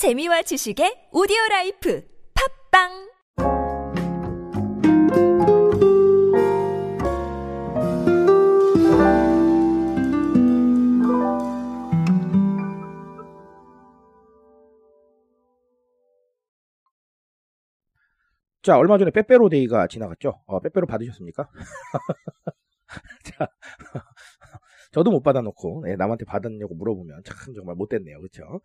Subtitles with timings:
[0.00, 2.88] 재미와 지식의 오디오 라이프 팟빵
[18.62, 20.40] 자, 얼마 전에 빼빼로 데이가 지나갔죠?
[20.46, 21.50] 어, 빼빼로 받으셨습니까?
[23.24, 23.48] 자,
[24.92, 28.18] 저도 못 받아놓고, 네, 남한테 받았냐고 물어보면 참 정말 못됐네요.
[28.22, 28.62] 그쵸?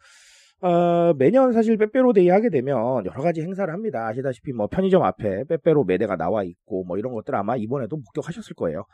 [0.62, 4.08] 어, 매년 사실 빼빼로데이 하게 되면 여러 가지 행사를 합니다.
[4.08, 8.86] 아시다시피 뭐 편의점 앞에 빼빼로 매대가 나와 있고 뭐 이런 것들 아마 이번에도 목격하셨을 거예요.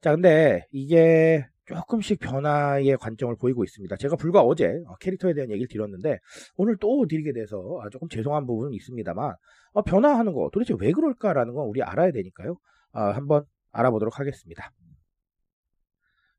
[0.00, 3.94] 자, 근데 이게 조금씩 변화의 관점을 보이고 있습니다.
[3.96, 6.18] 제가 불과 어제 어, 캐릭터에 대한 얘기를 드렸는데
[6.56, 9.34] 오늘 또 드리게 돼서 아, 조금 죄송한 부분은 있습니다만
[9.74, 12.56] 어, 변화하는 거 도대체 왜 그럴까라는 건 우리 알아야 되니까요.
[12.94, 14.72] 어, 한번 알아보도록 하겠습니다.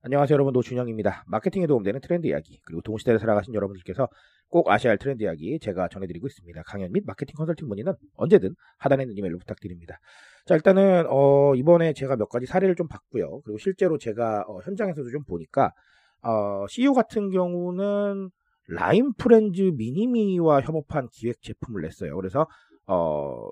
[0.02, 1.24] 안녕하세요 여러분 노준영입니다.
[1.28, 4.10] 마케팅에 도움되는 트렌드 이야기 그리고 동시대를 살아가신 여러분들께서
[4.54, 6.62] 꼭 아셔야 할 트렌드 이야기 제가 전해드리고 있습니다.
[6.68, 9.98] 강연 및 마케팅 컨설팅 문의는 언제든 하단에 있는 이메일로 부탁드립니다.
[10.46, 13.42] 자 일단은 어, 이번에 제가 몇 가지 사례를 좀 봤고요.
[13.42, 15.72] 그리고 실제로 제가 어, 현장에서도 좀 보니까
[16.22, 18.30] 어, CU 같은 경우는
[18.68, 22.16] 라인 프렌즈 미니미와 협업한 기획 제품을 냈어요.
[22.16, 22.46] 그래서
[22.86, 23.50] 어,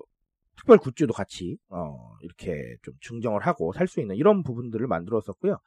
[0.56, 5.58] 특별 굿즈도 같이 어, 이렇게 좀 증정을 하고 살 수 있는 이런 부분들을 만들었었고요.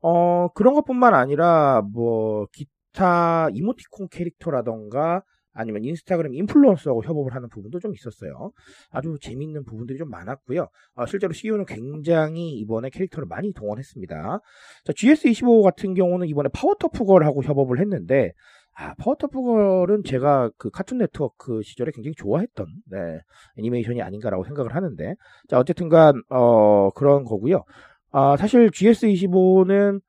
[0.00, 5.22] 어, 그런 것뿐만 아니라 뭐 기타 이모티콘 캐릭터라던가
[5.54, 8.50] 아니면 인스타그램 인플루언서하고 협업을 하는 부분도 좀 있었어요.
[8.90, 10.68] 아주 재밌는 부분들이 좀 많았고요.
[10.94, 14.40] 어, 실제로 CU는 굉장히 이번에 캐릭터를 많이 동원했습니다.
[14.84, 18.32] 자, GS25 같은 경우는 이번에 파워퍼프걸하고 협업을 했는데
[18.76, 23.20] 아, 파워퍼프걸은 제가 그 카툰 네트워크 시절에 굉장히 좋아했던 네,
[23.56, 25.14] 애니메이션이 아닌가라고 생각을 하는데
[25.48, 27.62] 자, 어쨌든간 어, 그런 거고요.
[28.10, 30.00] 아, 사실 GS25는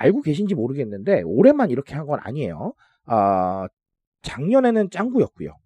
[0.00, 2.72] 알고 계신지 모르겠는데 올해만 이렇게 한 건 아니에요.
[3.06, 3.68] 아,
[4.22, 5.56] 작년에는 짱구였고요.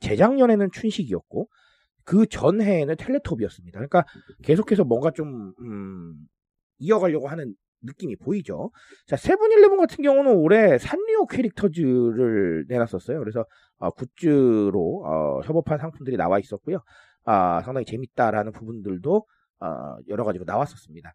[0.00, 1.48] 재작년에는 춘식이었고
[2.04, 3.78] 그 전해에는 텔레톱이었습니다.
[3.78, 4.04] 그러니까
[4.42, 6.14] 계속해서 뭔가 좀 음,
[6.78, 8.70] 이어가려고 하는 느낌이 보이죠.
[9.06, 13.18] 자, 세븐일레븐 같은 경우는 올해 산리오 캐릭터즈를 내놨었어요.
[13.18, 13.44] 그래서
[13.78, 16.78] 어, 굿즈로 어, 협업한 상품들이 나와 있었고요.
[17.24, 19.26] 아, 상당히 재밌다라는 부분들도
[19.60, 19.66] 어,
[20.08, 21.12] 여러 가지로 나왔었습니다.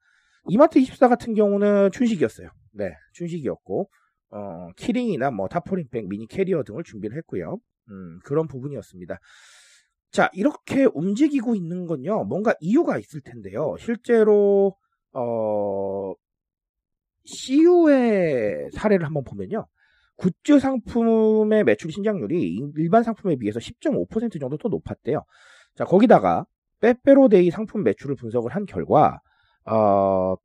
[0.47, 2.49] 이마트 24 같은 경우는 춘식이었어요.
[2.73, 3.89] 네, 춘식이었고
[4.31, 7.57] 어, 키링이나 뭐 타포린백, 미니 캐리어 등을 준비를 했고요.
[7.89, 9.19] 음, 그런 부분이었습니다.
[10.11, 13.75] 자, 이렇게 움직이고 있는 건요, 뭔가 이유가 있을 텐데요.
[13.79, 14.75] 실제로,
[15.13, 16.13] 어,
[17.25, 19.67] CU의 사례를 한번 보면요.
[20.17, 25.23] 굿즈 상품의 매출 신장률이 일반 상품에 비해서 10.5% 정도 더 높았대요.
[25.75, 26.45] 자, 거기다가
[26.81, 29.19] 빼빼로데이 상품 매출을 분석을 한 결과,
[29.69, 30.35] 어,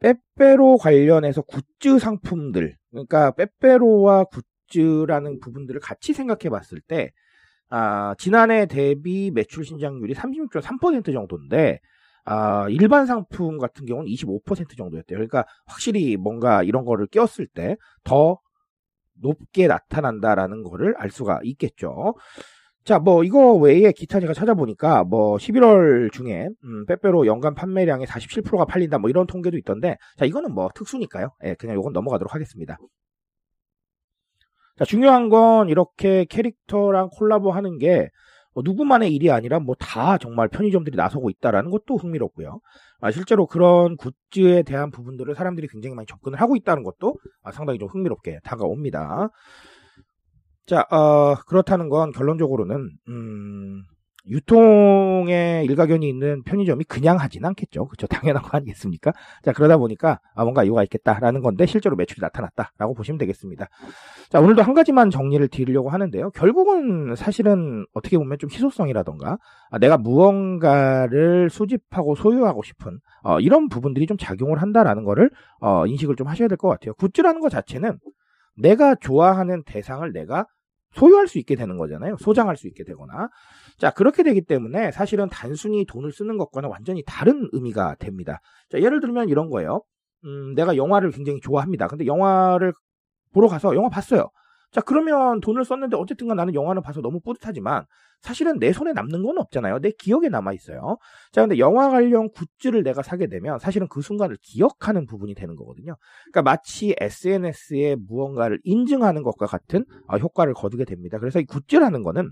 [0.00, 4.24] 빼빼로 관련해서 굿즈 상품들, 그러니까 빼빼로와
[4.70, 7.10] 굿즈라는 부분들을 같이 생각해 봤을 때,
[7.70, 11.80] 아, 지난해 대비 매출 신장률이 36.3% 정도인데,
[12.24, 15.18] 아, 일반 상품 같은 경우는 25% 정도였대요.
[15.18, 18.38] 그러니까 확실히 뭔가 이런 거를 꼈을 때 더
[19.20, 22.14] 높게 나타난다라는 거를 알 수가 있겠죠.
[22.88, 28.64] 자, 뭐 이거 외에 기타 제가 찾아보니까 뭐 11월 중에 음, 빼빼로 연간 판매량의 47%가
[28.64, 31.28] 팔린다 뭐 이런 통계도 있던데 자, 이거는 뭐 특수니까요.
[31.44, 32.78] 예, 그냥 요건 넘어가도록 하겠습니다.
[34.78, 38.08] 자, 중요한 건 이렇게 캐릭터랑 콜라보 하는 게
[38.58, 42.60] 뭐 누구만의 일이 아니라 뭐 다 정말 편의점들이 나서고 있다라는 것도 흥미롭고요.
[43.00, 47.78] 아, 실제로 그런 굿즈에 대한 부분들을 사람들이 굉장히 많이 접근을 하고 있다는 것도 아, 상당히
[47.78, 49.28] 좀 흥미롭게 다가옵니다.
[50.68, 53.82] 자, 어, 그렇다는 건 결론적으로는, 음,
[54.28, 57.86] 유통에 일가견이 있는 편의점이 그냥 하진 않겠죠.
[57.86, 58.06] 그죠
[58.36, 59.12] 당연한 거 아니겠습니까?
[59.42, 63.68] 자, 그러다 보니까, 아, 뭔가 이유가 있겠다라는 건데, 실제로 매출이 나타났다라고 보시면 되겠습니다.
[64.28, 66.30] 자, 오늘도 한 가지만 정리를 드리려고 하는데요.
[66.32, 69.38] 결국은 사실은 어떻게 보면 좀 희소성이라던가,
[69.70, 75.30] 아, 내가 무언가를 수집하고 소유하고 싶은, 어, 이런 부분들이 좀 작용을 한다라는 거를,
[75.62, 76.92] 어, 인식을 좀 하셔야 될 것 같아요.
[76.94, 77.98] 굿즈라는 것 자체는
[78.60, 80.46] 내가 좋아하는 대상을 내가
[80.92, 82.16] 소유할 수 있게 되는 거잖아요.
[82.18, 83.28] 소장할 수 있게 되거나.
[83.78, 88.40] 자, 그렇게 되기 때문에 사실은 단순히 돈을 쓰는 것과는 완전히 다른 의미가 됩니다.
[88.70, 89.82] 자, 예를 들면 이런 거예요.
[90.24, 91.86] 음, 내가 영화를 굉장히 좋아합니다.
[91.86, 92.72] 근데 영화를
[93.32, 94.30] 보러 가서 영화 봤어요.
[94.70, 97.84] 자, 그러면 돈을 썼는데 어쨌든 간 나는 영화는 봐서 너무 뿌듯하지만
[98.20, 99.78] 사실은 내 손에 남는 건 없잖아요.
[99.80, 100.98] 내 기억에 남아 있어요.
[101.32, 105.96] 자, 근데 영화 관련 굿즈를 내가 사게 되면 사실은 그 순간을 기억하는 부분이 되는 거거든요.
[106.24, 111.18] 그러니까 마치 SNS에 무언가를 인증하는 것과 같은 어, 효과를 거두게 됩니다.
[111.18, 112.30] 그래서 이 굿즈라는 거는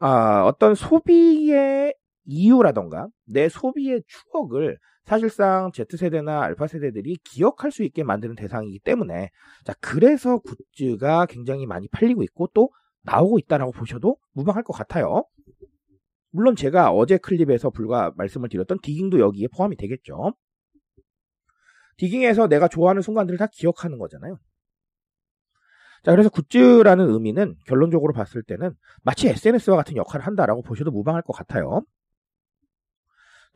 [0.00, 0.08] 어,
[0.44, 1.94] 어떤 소비의
[2.26, 9.30] 이유라던가 내 소비의 추억을 사실상 Z세대나 알파세대들이 기억할 수 있게 만드는 대상이기 때문에
[9.64, 12.70] 자 그래서 굿즈가 굉장히 많이 팔리고 있고 또
[13.02, 15.24] 나오고 있다라고 보셔도 무방할 것 같아요.
[16.30, 20.34] 물론 제가 어제 클립에서 불과 말씀을 드렸던 디깅도 여기에 포함이 되겠죠.
[21.98, 24.38] 디깅에서 내가 좋아하는 순간들을 다 기억하는 거잖아요.
[26.02, 31.32] 자, 그래서 굿즈라는 의미는 결론적으로 봤을 때는 마치 SNS와 같은 역할을 한다라고 보셔도 무방할 것
[31.32, 31.82] 같아요.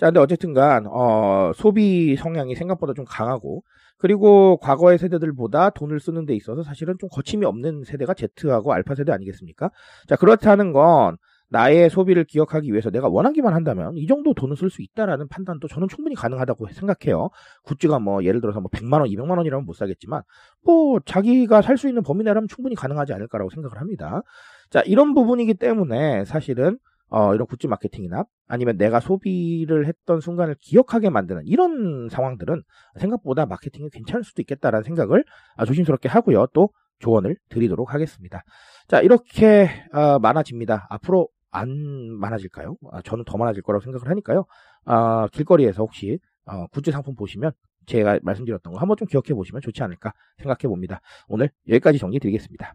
[0.00, 3.62] 자, 근데 어쨌든간 어, 소비 성향이 생각보다 좀 강하고
[3.98, 9.12] 그리고 과거의 세대들보다 돈을 쓰는 데 있어서 사실은 좀 거침이 없는 세대가 Z하고 알파 세대
[9.12, 9.70] 아니겠습니까?
[10.08, 11.18] 자, 그렇다는 건
[11.50, 15.88] 나의 소비를 기억하기 위해서 내가 원하기만 한다면 이 정도 돈을 쓸 수 있다라는 판단도 저는
[15.88, 17.28] 충분히 가능하다고 생각해요.
[17.64, 20.22] 굿즈가 뭐 예를 들어서 뭐 100만 원, 200만 원이라면 못 사겠지만
[20.64, 24.22] 뭐 자기가 살 수 있는 범위 내라면 충분히 가능하지 않을까라고 생각을 합니다.
[24.70, 26.78] 자, 이런 부분이기 때문에 사실은
[27.10, 32.62] 어, 이런 굿즈 마케팅이나 아니면 내가 소비를 했던 순간을 기억하게 만드는 이런 상황들은
[32.98, 35.24] 생각보다 마케팅이 괜찮을 수도 있겠다라는 생각을
[35.56, 36.46] 아, 조심스럽게 하고요.
[36.52, 36.70] 또
[37.00, 38.42] 조언을 드리도록 하겠습니다.
[38.88, 40.86] 자, 이렇게 어, 많아집니다.
[40.90, 41.68] 앞으로 안
[42.18, 42.76] 많아질까요?
[42.92, 44.44] 아, 저는 더 많아질 거라고 생각을 하니까요.
[44.84, 47.52] 아, 길거리에서 혹시 어, 굿즈 상품 보시면
[47.86, 51.00] 제가 말씀드렸던 거 한번 좀 기억해 보시면 좋지 않을까 생각해 봅니다.
[51.28, 52.74] 오늘 여기까지 정리 드리겠습니다.